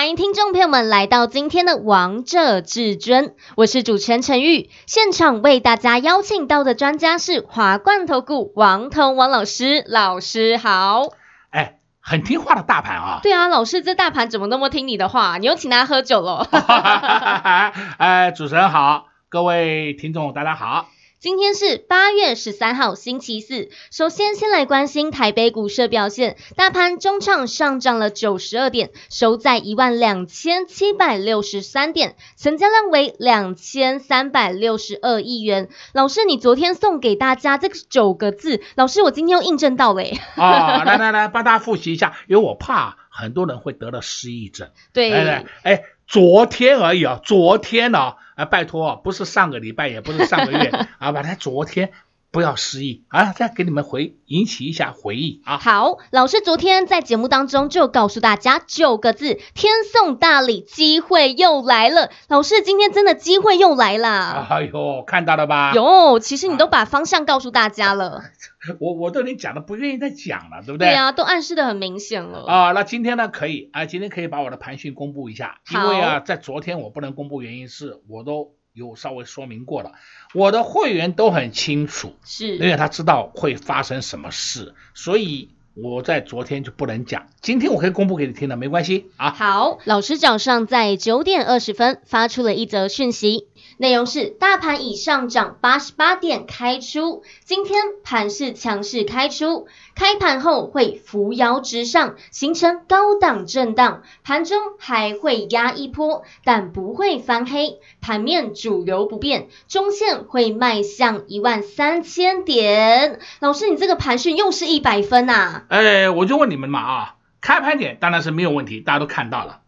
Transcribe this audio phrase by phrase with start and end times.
[0.00, 4.70] 欢迎听众朋友们来到今天的《王者至尊》，我是主持人陈玉。
[4.86, 11.02] 现场为大家邀请到的专家是华冠投顾王腾王老师，老师好。
[11.50, 11.76] 哎。
[12.00, 13.20] 很听话的大盘啊！
[13.22, 15.36] 对啊，老师，这大盘怎么那么听你的话？
[15.36, 16.48] 你又请他喝酒了。
[17.98, 20.88] 哎，主持人好，各位听众大家好。
[21.20, 23.68] 今天是八月十三号，星期四。
[23.90, 26.38] 首先，先来关心台北股市表现。
[26.56, 35.68] 大盘中场上涨了九十二点，收在一万两千七百六十三点，成交量为两千三百六十二亿元。
[35.92, 40.02] 老师，你昨天送给大家这个九个字，老师，我今天又印证到了。
[40.36, 44.70] 啊， 来来来，帮大家复习一下，因为我怕很多人会得了失忆症。
[44.94, 48.14] 对，哎哎，昨天而已啊，昨天呢。
[48.34, 51.92] 啊，拜托，不是上个礼拜，也不是上个月， 啊，把它昨天
[52.32, 55.58] 不要失忆啊，再给你们回引起一下回忆啊。
[55.58, 62.10] 好，老师昨天在节目当中就告诉大家九个字：天送大礼，机会又来了。
[62.28, 64.46] 老师今天真的机会又来了。
[64.48, 65.72] 哎呦，看到了吧？
[65.74, 68.10] 有，其实你都把方向告诉大家了。
[68.18, 68.24] 啊
[68.78, 70.88] 我我都已经讲的不愿意再讲了，对不对？
[70.90, 72.44] 对啊，都暗示的很明显了。
[72.46, 79.92] 啊，那今天呢可以啊，今天可以把我的盘讯公布一下，因为啊，在昨天我不能公布，原因是我都有稍微说明过了，
[80.32, 89.32] 我的会员都很清楚，是，因为他知道会发生什么事，所以我在昨天就不能讲，今天我可以公布给你听的，没关系啊。
[89.32, 93.48] 好，老师早上在九点二十分发出了一则讯息。
[93.76, 113.18] 内容是大盘已上涨八十八点开出，今天盘是强势开出，开盘后会扶摇直上，形成高档震荡，盘中还会压一波，但不会翻黑，盘面主流不变，中线会迈向一万三千点。
[113.40, 115.64] 老师，你这个盘讯又是一百分呐、啊？
[115.68, 119.59] 哎，我就问你们嘛啊，开盘点当然是没有问题，大家都看到了。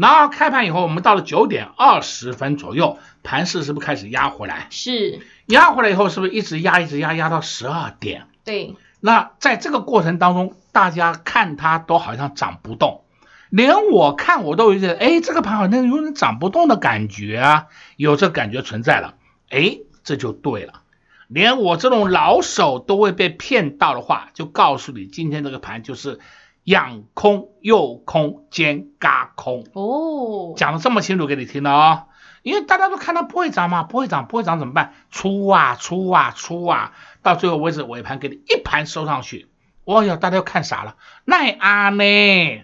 [0.00, 4.66] 然后开盘以后，我们到了九点二十分左右，盘势是不是开始压回来？
[4.70, 8.26] 是，压回来以后，是不是一直压，一直压，压到十二点？
[8.42, 8.76] 对。
[9.00, 13.04] 那在这个过程当中，大家看它都好像涨不动，
[13.50, 17.66] 连我看我都有点，哎，这个盘好像有点涨不动的感觉啊，
[17.98, 19.16] 有这感觉存在了。
[19.50, 20.80] 哎，这就对了，
[21.28, 26.20] 连我这种老手都会被骗到的话，就告诉你，今天这个盘就是。
[26.70, 32.06] 养空右空兼嘎空哦，讲的这么清楚给你听了啊，
[32.42, 34.94] 因为大家都看到不会涨嘛，不会涨，不会涨怎么办？
[35.10, 36.92] 出啊出啊出啊，
[37.22, 39.48] 到最后为止尾盘给你一盘收上去，
[39.84, 40.94] 哦哟，大家都看傻了，
[41.24, 42.62] 奈阿呢？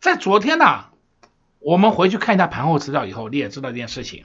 [0.00, 0.86] 在昨天呢，
[1.60, 4.24] 我们回去看一下盘后资料以后，你也知道一件事情。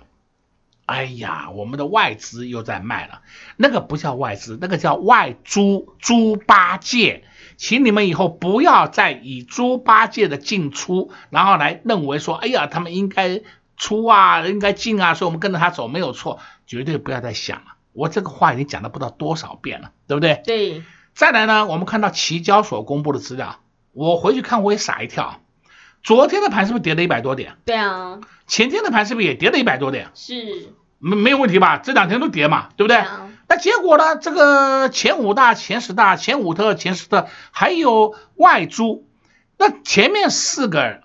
[0.87, 3.21] 哎呀，我们的外资又在卖了，
[3.57, 7.25] 那个不叫外资，那个叫外猪猪八戒。
[7.57, 13.41] 请你们以后不要再以猪八戒的进出，然后来认为说，哎呀，他们应该
[13.77, 17.75] 出啊，应该进啊，所以我们跟着他走没有错，绝对不要再想了。
[17.93, 20.41] 我这个话已经讲了不知道多少遍了，对不对？
[20.45, 20.83] 对。
[21.13, 23.59] 再来呢，我们看到期交所公布的资料，
[23.91, 25.41] 我回去看我也傻一跳，
[26.01, 27.57] 昨天的盘是不是跌了一百多点？
[27.65, 28.19] 对啊。
[28.47, 30.09] 前天的盘是不是也跌了一百多点？
[30.15, 30.73] 是。
[30.97, 31.77] 没没有问题吧？
[31.77, 32.97] 这两天都跌嘛，对不对？
[32.97, 34.15] 啊那结果呢？
[34.15, 39.07] 这个前五大、前十大、前五特、前十特，还有外租，
[39.57, 41.01] 那前面四个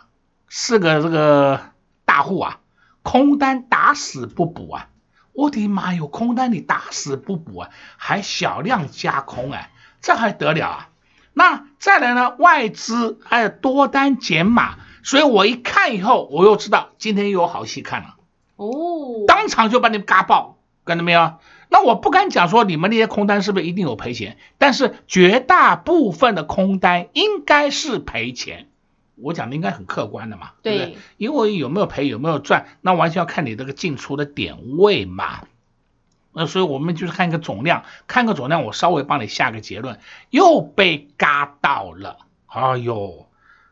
[0.48, 1.60] 四个这个
[2.04, 2.60] 大户啊，
[3.02, 4.88] 空单打死不补啊！
[5.32, 10.88] 我的妈哟，空单你打死不补啊，还小量加空哎，这还得了啊？
[11.34, 12.34] 那再来呢？
[12.38, 18.14] 外资还有多单减码，所以我一看以后，我又知道今天又有好戏看了
[18.56, 21.34] 哦，当场就把你们嘎爆，看到没有？
[21.68, 28.68] 那我不敢讲说你们那些空单是不是一定有赔钱，但是绝大部分的空单应该是赔钱。
[29.20, 30.98] 我讲的应该很客观的嘛，对，对不对？
[31.16, 35.42] 因为有没有赔有没有赚，那完全要看你这个进出的点位嘛。
[36.32, 39.98] 那所以我们就是看一个总量，看个总量，我稍微帮你下个结论，
[40.30, 42.18] 又被嘎到了。
[42.46, 43.26] 哎呦，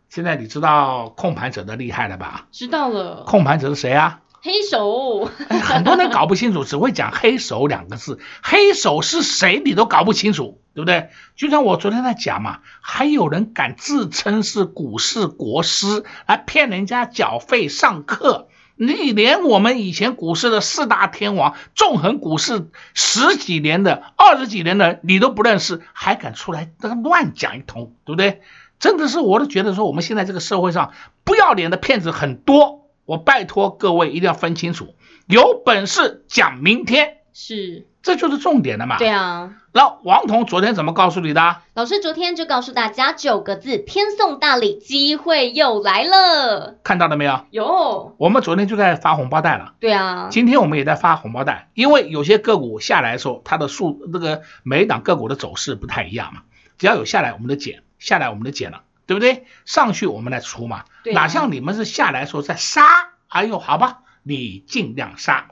[0.08, 2.48] 现在你知道控盘者的厉害了吧？
[2.50, 3.22] 知道了。
[3.22, 4.22] 控盘者是谁啊？
[4.46, 5.28] 黑手，
[5.60, 8.20] 很多人搞不清楚，只会讲黑手两个字。
[8.44, 11.10] 黑手是谁，你都搞不清楚，对不对？
[11.34, 18.46] 就像我昨天在讲嘛，还有人敢自称是股市国师来骗人家缴费上课，
[18.76, 26.70] 你连我们以前股市的四大天王，纵横股市十几年的、二十几年的，你都不认识，还敢出来
[27.02, 28.42] 乱讲一通，对不对？
[28.78, 30.92] 真的是，我都觉得说，我们现在这个社会上
[31.24, 32.85] 不要脸的骗子很多。
[33.06, 34.94] 我拜托各位一定要分清楚，
[35.26, 38.98] 有本事讲明天，是，这就是重点了嘛。
[38.98, 39.54] 对啊。
[39.72, 41.56] 那王彤昨天怎么告诉你的？
[41.74, 46.78] 老师昨天就告诉大家九个字：天送大礼，机会又来了。
[46.82, 47.40] 看到了没有？
[47.50, 48.14] 有。
[48.16, 49.74] 我们昨天就在发红包袋了。
[49.78, 50.28] 对啊。
[50.30, 56.40] 今天我们也在发红包袋，因为有些个股下来的时候，它的数这个每一档个股的走势不太一样嘛。
[56.78, 58.80] 只要有下来，我们就减；下来，我们就减了。
[59.06, 59.46] 对不对？
[59.64, 62.82] 上去我们来出嘛，哪像你们是下来的时候再杀？
[63.28, 65.46] 哎呦，好吧，你尽量杀。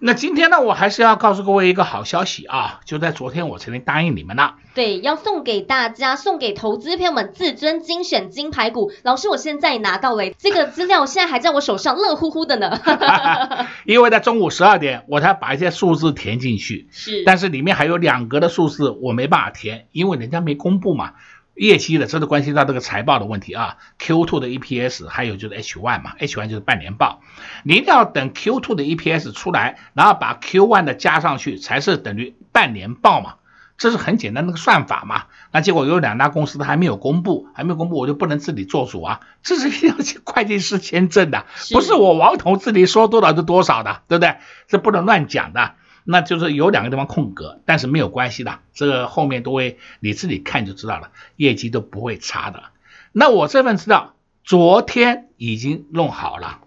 [0.00, 2.80] 那今天呢，我还是要告诉各位一个好消息啊！
[2.84, 8.92] 就在昨天，我曾经答应你们了，对，要送给大家，送给投资朋友们至尊精选金牌股。
[9.02, 12.78] 老师，我现在拿到了这个资料，现在还在我手上，乐乎乎的呢。
[13.86, 21.14] 因为在中午十二点，我才把一些数字填进去，是，但是里面还有两格的数字我没办法填，因为人家没公布嘛。
[21.54, 23.76] 业绩的，这都关系到这个财报的问题啊。
[23.98, 27.20] Q2 的 EPS，还有就是 H1 嘛，H1 就是半年报，
[27.62, 33.34] 你一定要等 Q2 的 EPS 出来，然后把 Q1 的加上去，才是等于半年报嘛。
[33.76, 35.24] 这是很简单的个算法嘛。
[35.50, 39.20] 那结果有两大公司都还没有公布，还没有公布，我就不能自己做主啊。
[39.42, 44.36] 这是一定要去会计师签证的，不是我王彤自己说多少就多少的，对不对？
[44.68, 45.74] 这不能乱讲的。
[46.04, 52.62] 那就是有两个地方空格，但是没有关系的，这个后面都会你自己看就知道了，业绩都不会差的。
[53.12, 54.14] 那我这份资料
[54.44, 56.60] 昨天已经弄好了，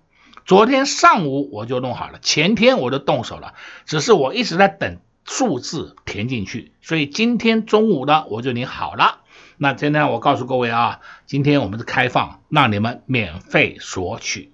[0.46, 3.54] 昨天上午我就弄好了，前天我就动手了，
[3.86, 9.20] 只是我一直在等数字填进去，所以今天中午呢我就拟好了。
[9.58, 14.52] 那今天我告诉各位啊，今天我们是开放让你们免费索取，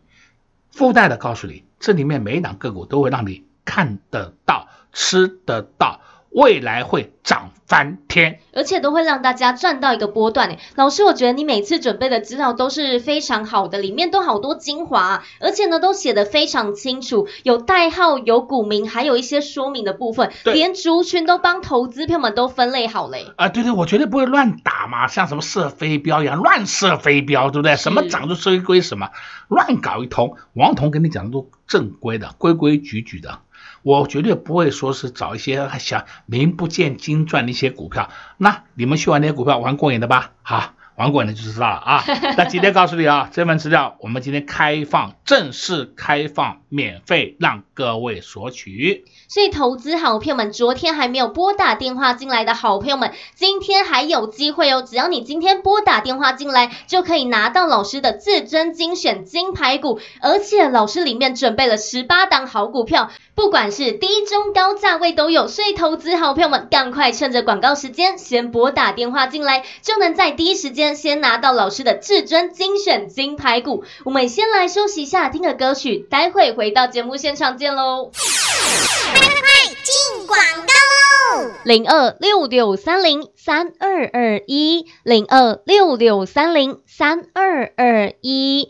[0.72, 4.68] 附带的告诉你，这里面每一档个股都会让你看得到。
[4.96, 10.60] 吃得到，未来会涨翻天，而且都会让大家赚到一个波段诶。
[10.76, 23.26] 老师，我觉得你每次准备的资料都是非常好的，里面都好多精华，而且呢都写得非常清楚，有代号、有股名，还有一些说明的部分，连族群都帮投资朋友们都分类好嘞。
[23.38, 27.76] 啊，对对，我绝对不会乱打嘛，像什么射飞镖一样乱射飞镖，对不对？
[27.78, 29.10] 什么涨就追归什么，
[29.48, 30.38] 乱搞一通。
[30.54, 33.40] 王彤跟你讲的都正规的，规规矩矩的。
[33.84, 40.32] 我绝对不会说是找一些想名不见经传的一些股票，那你们去玩那些股票玩过瘾的吧？
[40.42, 40.74] 好。
[40.96, 42.04] 玩过的就知道了啊！
[42.38, 49.04] 那今天告诉你啊，这份资料我们今天开放，正式开放，免费让各位索取。
[49.28, 54.84] 所以投资好朋友们，昨天还没有拨打电话进来的好朋友们，今天还有机会哦！
[54.88, 65.48] 只要你今天拨打电话进来，就可以拿到老师的至尊精选金牌股，而且老师里面准备了十八档好股票，不管是低、中、高价位都有。
[65.48, 70.83] 所以投资好朋友们，赶快趁着广告时间，先拨打电话进来，就能在第一时间。
[70.96, 78.12] 先拿到老师的至尊精选金牌股，我们先来休息一下，听个歌曲，待会回到节目现场见喽！
[78.14, 79.50] 快快快，
[79.84, 81.52] 进广告喽！
[81.64, 88.70] 零二六六三零三二二一，零二六六三零三二二一。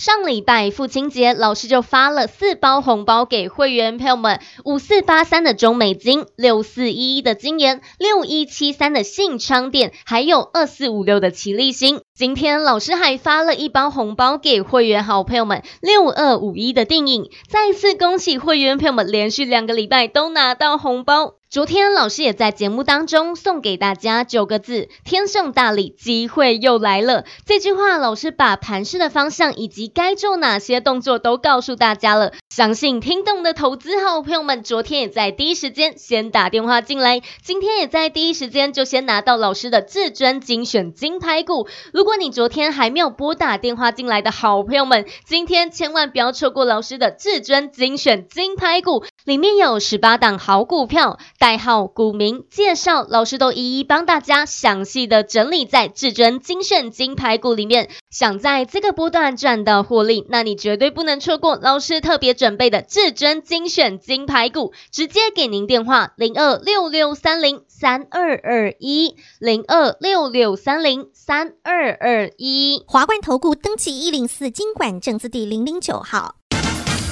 [0.00, 12.00] 上礼拜父亲节，老师就发了四包红包给会员朋友们：五四八三的中美金，六四一一的金研，六一七三的信昌电，还有二四五六的奇力新。
[12.14, 17.30] 今天老师还发了一包红包给会员好朋友们：六二五一的电影。
[17.46, 21.39] 再次恭喜会员朋友们连续两个礼拜都拿到红包。
[21.50, 27.24] 昨天老师也在节目当中送给大家九个字：天送大礼，机会又来了。
[27.44, 32.32] 这句话老师把盘势的方向以及该做哪些动作都告诉大家了。
[32.50, 41.66] 相信听懂的投资好朋友们，昨天也在第一时间先打电话进来，今天也在第一时间就先拿到老师的至尊精选金牌股。
[41.92, 49.04] 如果你昨天还没有拨打电话进来的好朋友们，今天千万不要错过老师的至尊精选金牌股。
[49.24, 57.90] 里面有十八档好股票，代号、股名、介绍，老师都一一帮大家详细的整理在至尊精选金牌股里面。
[58.10, 64.72] 想在这个波段赚到获利，那你绝对不能错过老师特别准备的至尊精选金牌股。
[64.90, 72.82] 直接给您电话：零二六六三零三二二一，零二六六三零三二二一。
[72.86, 76.39] 华冠投顾登记一零四金管证字第零零九号。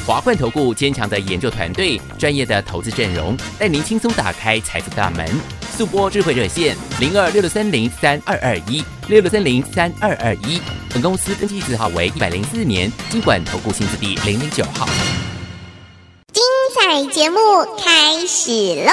[0.09, 5.29] 华冠投顾坚强的研究团队，专业的投资阵容，带您轻松打开财富大门。
[5.77, 10.63] 速播智慧热线零二六六三零三二二一六六三零三二二一。
[10.89, 14.89] 本公司登记字号为一百零四年金管投顾新字第零零九号。
[16.33, 16.43] 精
[16.75, 17.39] 彩节目
[17.77, 18.51] 开始
[18.87, 18.93] 喽！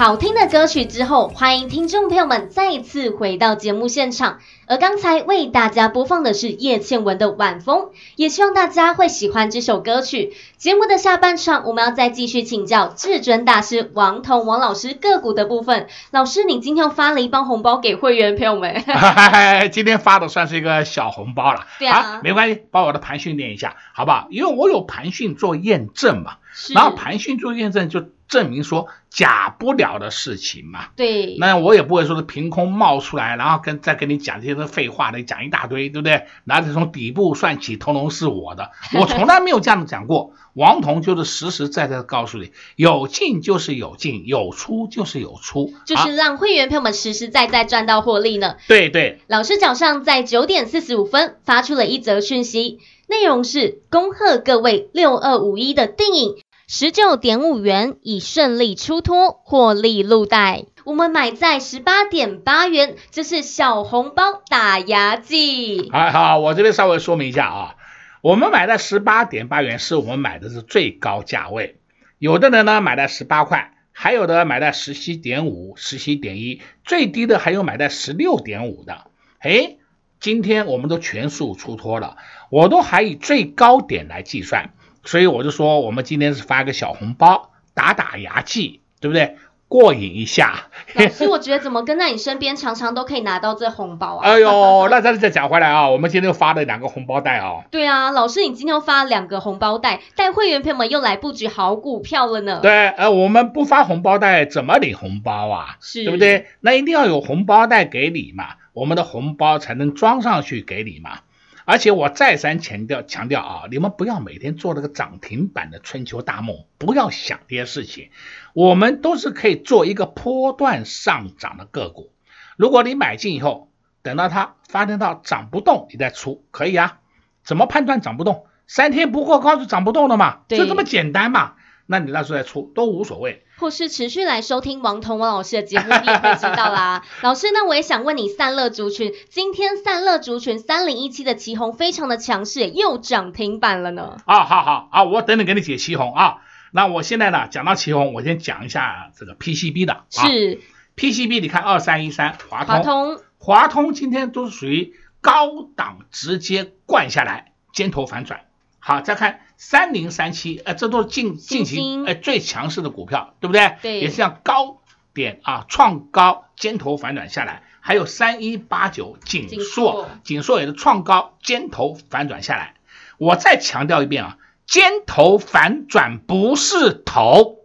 [0.00, 4.38] 好听的歌曲之后，欢迎听众朋友们再次回到节目现场。
[4.66, 7.80] 而刚才为大家播放的是叶倩文的《晚风》，
[8.16, 10.32] 也希望大家会喜欢这首歌曲。
[10.56, 15.86] 节目的下半场，我们要再继续请教至尊大师王彤王老师个股的部分。
[16.12, 18.82] 老师，你今天发了一包红包给会员朋友们，
[19.70, 21.66] 今天发的算是一个小红包了。
[21.78, 24.28] 对啊，啊，没关系，把我的盘训练一下，好不好？
[24.30, 26.36] 因为我有盘训做验证嘛，
[26.74, 28.02] 然后盘训做验证就。
[28.30, 36.26] 证明说假不了的事情嘛，对，那我也不会说是凭空冒出来，然后跟再跟你讲这些废话的，讲一大堆，对不对？
[36.44, 40.32] 然后从底部算起，通通是我的， 我从来没有这样讲过。
[40.54, 48.56] 王彤就是实实在在的告诉你，有进就是有进，有出就是有出，就是让会员朋友们实实在在赚到获利呢。
[48.68, 56.36] 对对，老师早上在九点四十五分发出了一则讯息，内容是恭贺各位六二五一的电影。
[56.72, 60.66] 十九点五元已顺利出脱，获利入袋。
[60.84, 65.90] 我们买在十八点八元，这是小红包打牙祭。
[65.90, 67.74] 好好，我这边稍微说明一下啊，
[68.22, 71.80] 我们买在十八点八元，是我们买的是最高价位。
[72.20, 79.10] 有的人呢买在十八块，还有的买在十七点五、十七点一，最低的还有买在十六点五的。
[79.42, 79.80] 诶，
[80.20, 82.16] 今天我们都全数出脱了，
[82.48, 84.70] 我都还以最高点来计算。
[85.04, 89.36] 所以我就说，我们今天是发个小红包，打打牙祭，对不对？
[89.68, 90.66] 过瘾一下。
[90.98, 94.28] 老师，我觉得怎么跟在你身边，常常都可以拿到这红包啊？
[94.28, 97.62] 哎呦，那再再讲回来啊，我们今天又发了两个红包袋啊。
[97.70, 102.58] 对啊，老师，你今天又发了两个红包袋，带会员朋友们又来布局好股票了呢。
[102.60, 105.76] 对，呃，我们不发红包袋怎么领红包啊？
[105.80, 106.46] 是，对不对？
[106.58, 111.20] 那一定要有红包袋给你嘛，我们的红包才能装上去给你嘛。
[111.64, 118.10] 而且我再三强调强调啊，你们不要每天做那个涨停板的春秋大梦，不要想这些事情。
[118.52, 122.12] 我们都是可以做一个波段上涨的个股。
[122.56, 123.70] 如果你买进以后，
[124.02, 126.98] 等到它发展到涨不动，你再出，可以啊。
[127.42, 128.46] 怎么判断涨不动？
[128.66, 131.54] 三天不过高就涨不动了嘛，就这么简单嘛。
[131.90, 137.04] 那你那时候再出都无所谓，或是持续来收听王彤王老师的节目，你也会知道啦。
[137.22, 144.18] 老师，那我也想问你，散热族群，今天散热族群三零一七的奇红非常的强势，又涨停板了呢。
[144.24, 146.36] 啊，好好啊，我等等给你解奇红啊。
[146.70, 150.04] 那我现在呢，讲到奇红，我先讲一下这个 PCB 的。
[150.10, 150.60] 是
[150.94, 158.42] PCB，你看二三一三华通，华通，华通今天都是属于高档直接灌下来，尖头反转。
[158.82, 163.76] 好，再看三零三七，呃，这都是近近期呃最强势的股票，对不对？
[163.82, 164.80] 对，也是像高
[165.12, 172.74] 点啊，创高尖头反转下来，还有三一八九锦硕，锦硕也是创高尖头反转下来。
[173.18, 177.58] 我再强调一遍啊，尖头反转不是头，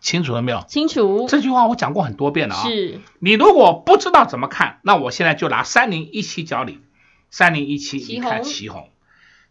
[0.00, 0.64] 清楚了没有？
[0.66, 1.26] 清楚。
[1.28, 2.64] 这句话我讲过很多遍了啊。
[2.64, 3.00] 是。
[3.20, 6.80] 你如果不知道怎么看，那我现在就拿三零一七教你，
[7.30, 8.86] 三零一七，你看奇鋐。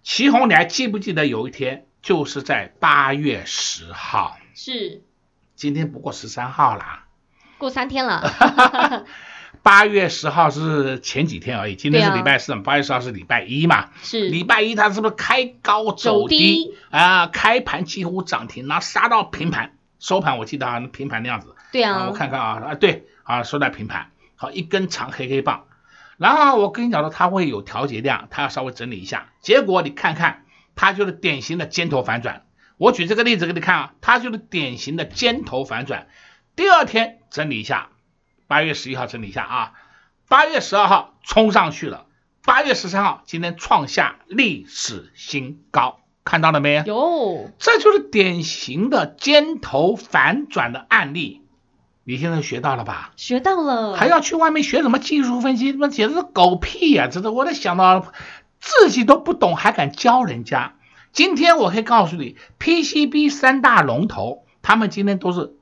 [0.03, 4.37] 奇鋐，你还记不记得有一天就是在八月十号？
[4.55, 5.03] 是，
[5.55, 7.05] 今天不过十三号啦，
[7.57, 9.05] 过三天了。
[9.63, 13.89] 八月十号是前几天而已，今天是礼拜四，八月十号是礼拜一嘛？
[14.01, 17.27] 是，礼拜一它是不是开高走低啊？
[17.27, 21.55] 开盘几乎涨停，然后杀到平盘，收盘我记得啊，平盘那样子。
[21.71, 25.65] 对啊，我看看啊，啊对啊，收在平盘，好一根长黑黑棒。
[26.21, 29.29] 然后我跟你讲说，它会有调节量，它要稍微整理一下。
[29.41, 32.45] 结果你看看，它就是典型的尖头反转。
[32.77, 36.09] 我举这个例子给你看啊，它就是典型的尖头反转。
[36.55, 37.89] 第二天整理一下，
[38.45, 39.73] 八月十一号整理一下啊，
[40.29, 42.05] 八月十二号冲上去了，
[42.45, 46.83] 八月十三号今天创下历史新高，看到了没有？
[46.85, 51.41] 有，这就是典型的尖头反转的案例。
[52.03, 53.13] 你现在学到了吧？
[53.15, 55.71] 学到了，还要去外面学什么技术分析？
[55.71, 57.07] 那简直是狗屁呀！
[57.07, 58.13] 真的，我都想到了
[58.59, 60.75] 自己都不懂，还敢教人家。
[61.11, 65.53] 今天我可以告诉你，PCB 三大龙头，他们今天都是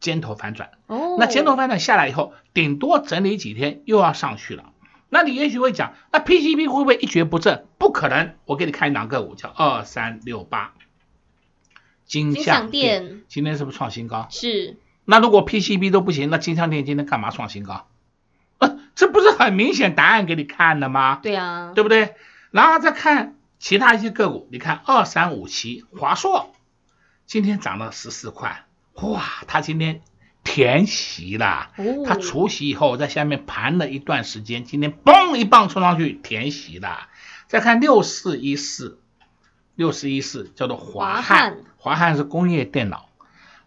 [0.00, 0.72] 尖头反转。
[0.88, 4.72] 哦，那尖头反转下来以后，顶多整理几天，又要上去了。
[5.08, 7.66] 那你也许会讲，那 PCB 会不会一蹶不振？
[7.78, 8.34] 不可能。
[8.44, 10.74] 我给你看两个股，叫二三六八，
[12.04, 14.26] 金像电，今天是不是创新高？
[14.30, 14.76] 是。
[15.10, 17.86] 那如果 PCB 都不行，那金像电今天干嘛创新高？
[18.58, 21.20] 呃，这不是很明显答案给你看的吗？
[21.22, 22.14] 对啊，对不对？
[22.50, 26.52] 然后再看其他一些个股，你看二三五七华硕，
[27.24, 28.66] 今天涨了十四块，
[28.96, 30.02] 哇，它今天
[30.44, 31.70] 填息了，
[32.04, 37.08] 它除息以后在下面盘了一段时间，今天嘣一棒冲上去填息了。
[37.46, 39.00] 再看六四一四，
[39.74, 43.07] 六四一四叫做华汉，华汉是工业电脑。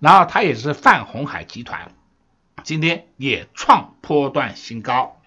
[0.02, 1.92] 然后它也是泛红海集团，
[2.64, 5.22] 今天也创波段新高。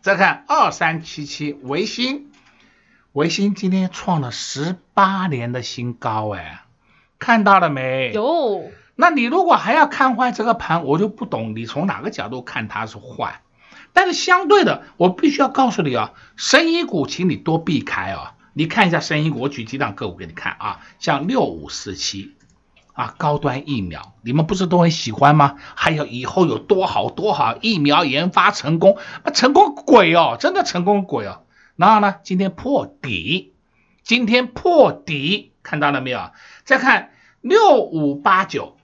[0.00, 2.32] 再看二三七七维新，
[3.12, 6.64] 维新今天创了十八年的新高，哎，
[7.20, 8.10] 看到了没？
[8.12, 8.72] 有。
[8.96, 13.40] 那你如果还要看坏这个盘，我就不懂你从哪个角度看它是坏。
[13.92, 18.34] 但是相对的，我必须要告诉你啊，生医股请你多避开啊。
[18.52, 22.34] 你看一下生医股，我举几档个股给你看啊，像六五四七。
[22.92, 25.56] 啊，高端疫苗，你们不是都很喜欢吗？
[25.74, 28.98] 还有以后有多好多好，疫苗研发成功，
[29.32, 31.42] 成功鬼哦，真的成功鬼哦。
[31.76, 33.54] 然后呢，今天破底，
[34.02, 36.30] 今天破底，看到了没有？
[36.64, 38.76] 再看六五八九，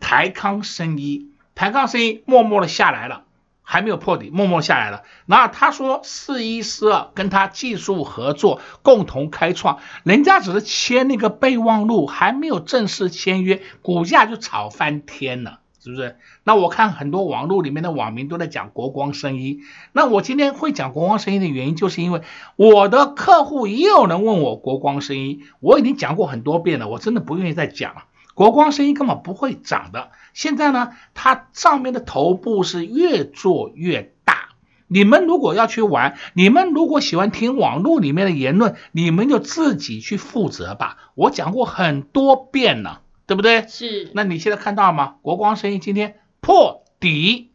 [0.00, 3.24] 台康生医，台康生医默默的下来了。
[3.72, 5.02] 还没有破底，默默下来了。
[5.24, 16.18] 然后他说四一四二跟他技术合作，共同开创，人家只是签那个备忘录，还没有正式签约，股价就炒翻天了，是不是？
[16.44, 19.60] 那我看很多网络里面的网民都在讲国光生医，
[19.94, 22.20] 那我今天会讲国光生医的原因，就是因为
[22.56, 28.04] 我的客户也有人问我国光生医，我已经讲过很多遍了，我真的不愿意再讲了。
[28.34, 30.10] 国光生医根本不会涨的。
[30.34, 34.50] 现在呢，它上面的头部是越做越大。
[34.88, 40.98] 你们如果要去玩，你们如果喜欢听网络里面的言论，你们就自己去负责吧。
[41.14, 43.66] 我讲过很多遍了，对不对？
[43.68, 44.10] 是。
[44.12, 45.14] 那你现在看到了吗？
[45.22, 47.52] 国光生意今天破底，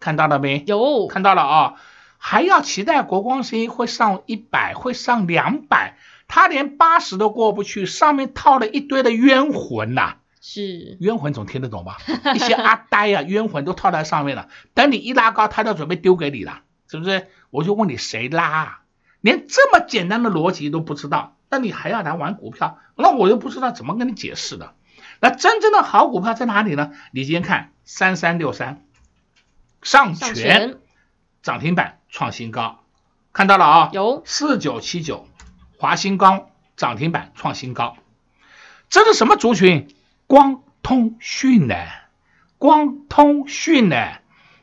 [0.00, 0.64] 看到了没？
[0.66, 1.74] 有，看到了啊。
[2.16, 5.96] 还要期待国光生意会上一百，会上两百，
[6.28, 10.16] 他连八十都过不去，上面套了一堆的冤魂呐、啊。
[10.40, 10.96] 是。
[11.00, 11.98] 冤魂总听得懂吧？
[12.34, 17.28] 一些阿呆啊，冤魂都套在上面了，等你一拉高，他就准备丢给你了，是不是？
[17.50, 18.80] 我就问你谁拉？
[19.20, 22.78] 连这么简单的逻辑都不知道，那你还要来玩股票？
[22.96, 24.74] 那我又不知道怎么跟你解释的。
[25.20, 26.92] 那真正的好股票在哪里呢？
[27.12, 28.82] 你今天看三三六三，
[29.82, 30.78] 上全
[31.42, 32.82] 涨停板创新高，
[33.34, 33.90] 看到了啊？
[33.92, 35.28] 有四九七九，
[35.76, 37.98] 华新光涨停板创新高，
[38.88, 39.94] 这是什么族群？
[40.30, 41.74] 光通讯呢？
[42.56, 43.96] 光通讯呢？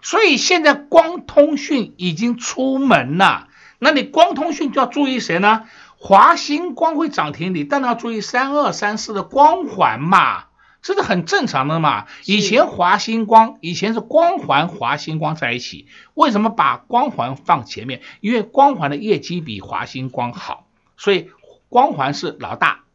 [0.02, 3.50] 所以现在光通讯已经出门了。
[3.78, 5.66] 那你光通讯就要注意谁呢？
[5.98, 10.46] 华星光会涨停，你当然要注意三二三四的光环嘛，
[10.82, 12.06] 这是很正常的嘛。
[12.24, 18.02] 以前华星光以前是光环华星光在一起，为什么把光环放前面？
[18.22, 21.30] 因为光环的业绩比华星光好，所以
[21.68, 22.86] 光环是老大，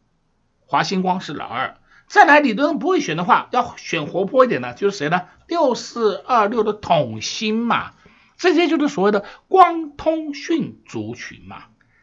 [0.65, 1.77] 华星光是老二。
[2.12, 5.22] 再来，你都不会选的话，要选活泼一点的，就是谁呢？
[5.48, 7.92] 六四二六的统新嘛。
[8.37, 11.62] 这些就是所谓的光通讯族群嘛。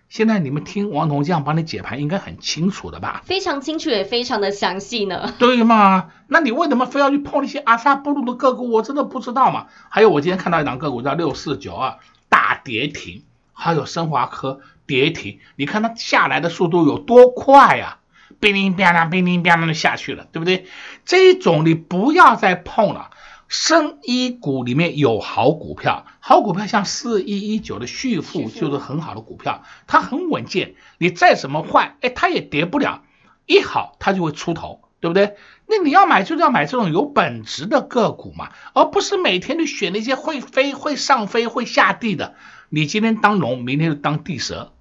[0.10, 3.22] 现在你们听王彤这样帮你解盘，应该很清楚的吧？
[3.24, 5.32] 非常清楚，也非常的详细呢。
[5.38, 6.10] 对嘛？
[6.26, 8.72] 那你为什么非要去碰那些阿萨布鲁的个股？
[8.72, 9.68] 我真的不知道嘛。
[9.90, 13.22] 还有，我今天看到一档个股叫六四九二，大跌停，
[13.54, 15.38] 还有升华科跌停。
[15.56, 17.99] 你看它下来的速度有多快呀？
[18.40, 20.66] 乒铃乓啷，乒铃乓啷的下去了，对不对？
[21.06, 23.10] 这种你不要再碰了。
[23.52, 33.02] 深一股里面有好股票，好股票像四一一九的旭富就是很好的股票，它很稳健，你再怎么坏，哎，它也跌不了，
[33.48, 35.36] 一好它就会出头，对不对？
[35.66, 42.36] 那你要买就是要买这种有本质的个股嘛，而不是每天去选那些会飞、会上飞、会下地的。
[42.70, 44.74] 你今天当龙，明天就当地蛇，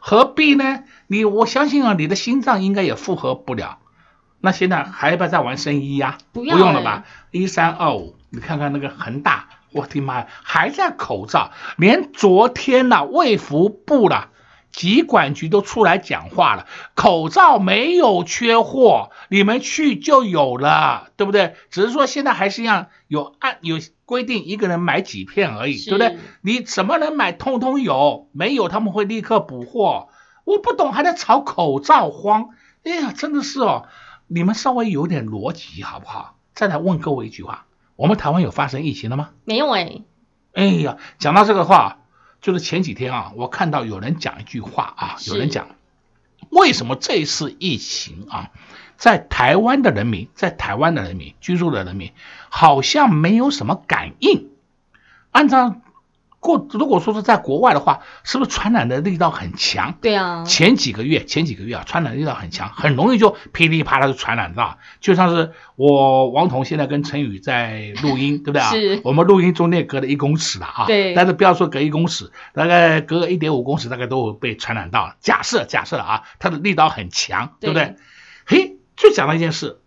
[0.00, 0.84] 何必呢？
[1.06, 3.78] 你我相信啊，你的心脏应该也负荷不了。
[4.40, 6.18] 那现在还要不要再玩生医呀？
[6.32, 7.04] 不用了吧？
[7.32, 14.28] 一三二五，你看看那个恒大，我的妈呀，还在口罩，连昨天呐、啊，卫福部了，
[14.70, 21.54] 疾管局都出来讲话了，口罩没有缺货，你们去就有了，对不对？
[21.70, 26.18] 只是说现在还是一样有按有规定，一个人买几片而已，对不对？
[26.42, 30.08] 你什么人买，通通有，没有他们会立刻补货。
[30.44, 32.50] 我不懂，还在炒口罩荒，
[32.84, 33.86] 哎呀，真的是哦。
[34.28, 36.36] 你们稍微有点逻辑好不好？
[36.54, 39.30] 再来问各位一句话：我们台湾有发生疫情了吗？
[39.44, 40.02] 没有哎。
[40.52, 41.98] 哎呀，讲到这个话，
[42.40, 45.68] 就是前几天啊，我看到有人讲一句话啊，有人讲，
[46.50, 48.50] 为什么这次疫情啊，
[48.96, 52.12] 在台湾的人民，在台湾的人民居住的人民，
[52.48, 54.48] 好像没有什么感应？
[55.32, 55.80] 按照。
[56.40, 59.94] 过如果说是在国外的话，是不是传染的力道很强？
[60.00, 64.78] 对啊，前几个月，前几个月啊，传染力道很强，很容易就噼里啪啦就传染到。
[65.00, 68.70] 就像是我王彤现在跟陈宇在录音，对不对啊？
[68.72, 69.00] 是。
[69.04, 70.86] 我们录音中间隔了一公尺了啊。
[70.86, 71.14] 对。
[71.14, 75.14] 但是不要说隔一公尺，大概隔个一点五公尺，大概都会被传染到。
[75.20, 77.96] 假设假设了啊，它的力道很强，对不对？
[78.46, 79.80] 嘿，就讲到一件事，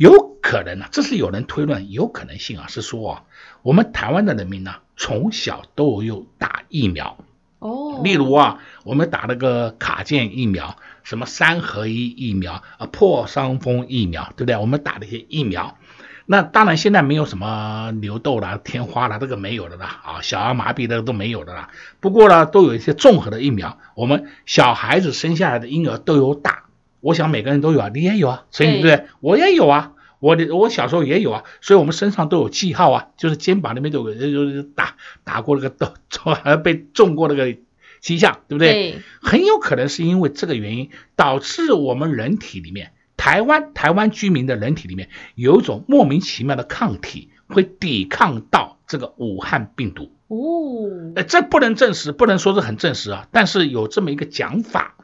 [0.00, 3.24] 有可能啊，这是有人推论，有可能性啊，是说啊，
[3.60, 4.76] 我们台湾的人民呢。
[4.96, 7.16] 从小都有打疫苗
[7.58, 14.56] 哦，例如啊，我们打那个卡介疫苗，什么三合一疫苗啊，破伤风疫苗，对不对？
[14.58, 15.78] 我们打了一些疫苗，
[16.26, 21.70] 那当然现在没有什么牛痘啦、天花啦，这个没有的啦啊，小儿麻痹的都没有的啦。
[22.00, 26.64] 不过呢，都有一些综合的疫苗，我们小孩子生下来的婴儿都有打，
[27.00, 29.06] 我想每个人都有啊，你也有啊，所以对不对？
[29.20, 29.92] 我也有啊。
[30.18, 35.94] 我的我小时候也有啊，所以我们身上都有记号啊，就是肩膀那边都有，就是打打过那个痘，
[36.44, 37.56] 还被中过那个
[38.02, 38.72] 迹象，对不对？
[38.72, 38.98] 对。
[39.22, 50.12] 很有可能是因为这个原因，导致我们人体里面，台湾台湾居民的人体里面有一种莫名其妙的抗体，会抵抗到这个武汉病毒。
[50.28, 51.14] 哦。
[51.16, 54.96] 呃，这不能证实，不能说是很证实啊，但是有这么一个讲法。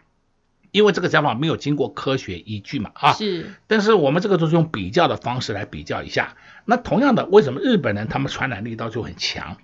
[0.77, 6.37] 因为这个讲法没有经过科学依据嘛，啊，是，但是我们这个都是用比较的方式来比较一下。
[6.67, 9.57] 那同样的，为什么日本人他们传染力道就很强，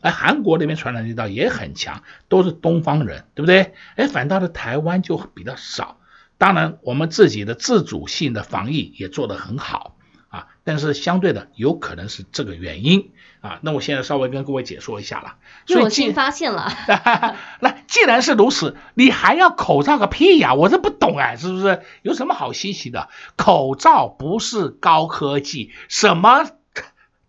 [0.00, 3.74] 而韩国那边传染力道也很强，都是东方人，对不对？
[3.96, 5.98] 哎，反倒是台湾就比较少。
[6.38, 9.99] 当然，我们自己的自主性的防疫也做得很好啊。
[10.64, 13.58] 但是相对的有可能是这个原因啊。
[13.62, 15.36] 那我现在稍微跟各位解说一下了。
[15.66, 16.72] 所以我新发现了。
[17.60, 20.54] 那既然是如此，你还要口罩个屁呀？
[20.54, 21.82] 我这不懂哎，是不是？
[22.02, 23.08] 有什么好稀奇的？
[23.36, 26.50] 口罩不是高科技，什么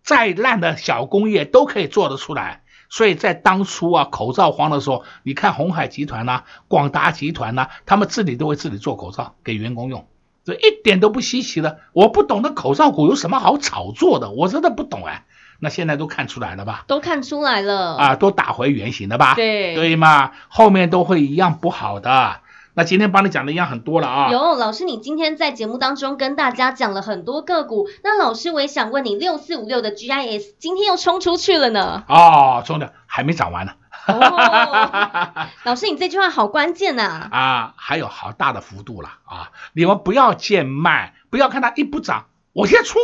[0.02, 2.62] 再烂的小工业都可以做得出来。
[2.90, 10.06] 所以在当初啊，口罩荒的时候，你看鸿海集团呐、啊、广达集团呐、啊，他们自己都会自己做口罩给员工用，
[10.44, 11.78] 这一点都不稀奇的。
[11.92, 15.24] 我不懂得口罩股有什么好炒作的，我真的不懂哎。
[15.60, 16.84] 那现在都看出来了吧？
[16.88, 19.34] 都看出来了啊，都打回原形了吧？
[19.36, 22.40] 对对嘛，后面都会一样不好的。
[22.74, 24.30] 那今天帮你讲的一样很多了啊！
[24.32, 32.02] 有老师，你今天在节目当中跟大家讲了很多个股，那老师我也想问你，六四五六的 GIS 今天又冲出去了呢？
[32.08, 33.72] 哦，冲的还没涨完呢。
[34.06, 37.28] 哦， 老师，你这句话好关键呐！
[37.30, 39.52] 啊，还有好大的幅度了啊！
[39.74, 42.98] 你们不要贱卖，不要看它一不涨，我先出。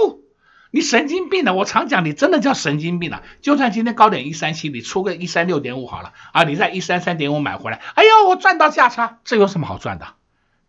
[0.71, 1.55] 你神经病呢？
[1.55, 3.23] 我常讲，你真的叫神经病了。
[3.41, 10.09] 就算今天高点一三七，你出个一三六点五好了啊，你在一三三点五买回来，哎呦，我赚到价差，这有什么好赚的？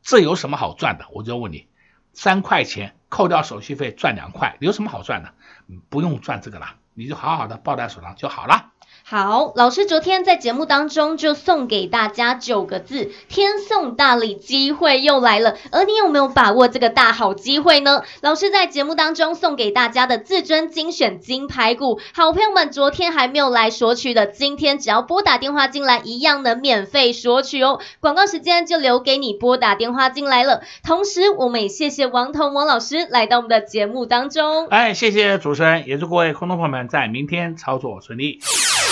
[0.02, 1.06] 这有什么好赚的？
[1.12, 1.68] 我就问你，
[2.14, 5.34] 三块钱扣掉手续费赚两块，有什么好赚的？
[5.90, 8.69] 不用赚这个了，你就好好的抱在手上就好了。
[9.10, 15.58] 好，老师昨天在节目当中就送给大家九个字：天送大礼，机会又来了。
[15.72, 18.04] 而你有没有把握这个大好机会呢？
[18.22, 27.80] 老师在节目当中送给大家的至尊精选金牌股，好朋友们昨天还没有来索取的，今天只要拨打电话进来，一样能免费索取哦。
[28.00, 30.62] 广告时间就留给你拨打电话进来了。
[30.86, 34.68] 同时，我们也谢谢王彤王老师来到我们的节目当中。
[34.68, 38.38] 哎，谢谢主持人，也祝各位观众朋友们在明天操作顺利。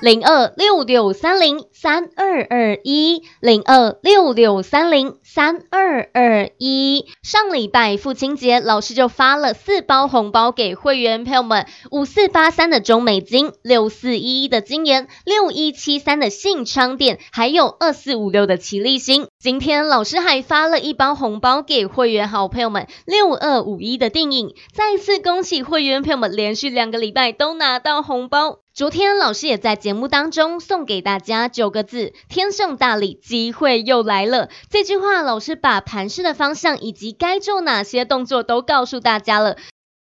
[0.00, 7.06] 零二六六三零三二二一，零二六六三零三二二一。
[7.24, 19.26] 上礼拜父亲节，老师就发了四包红包给会员朋友们：五四八三的中美金，六四一一的金研，六一七三的信昌电，还有二四五六的奇力新。
[19.40, 28.60] 今天老师还发了一包红包给会员好朋友们，六二五一的定颖，再次恭喜会员朋友们连续两个礼拜都拿到红包。
[28.78, 34.50] 昨天老师也在节目当中送给大家九个字：天送大礼，机会又来了。
[34.70, 39.56] 这句话老师把盘势的方向以及该做哪些动作都告诉大家了。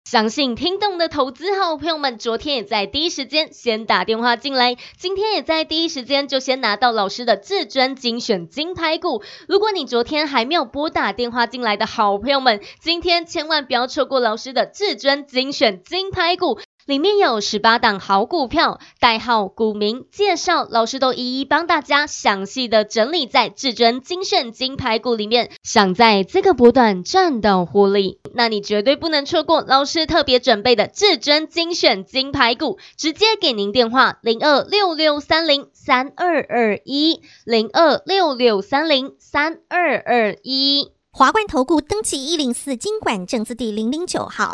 [0.07, 9.23] 相信听懂的投资好朋友们，昨天也在第一时间先打电话进来，今天也在第一时间就先拿到老师的至尊精选金牌股。
[9.47, 16.59] 如果你昨天还没有拨打电话进来的好朋友们，今天千万不要错过老师的至尊精选金牌股。
[16.87, 25.51] 里面有十八档好股票，代号、股名、介绍，老师都一一帮大家详细的整理在至尊精选金牌股里面。
[25.63, 32.79] 想在这个波段赚到获利，那你绝对不能错过老师特别准备的至尊精选金牌股。
[32.95, 40.93] 直接给您电话：零二六六三零三二二一，零二六六三零三二二一。
[41.11, 44.53] 华冠投顾登记一零四金管证字第零零九号。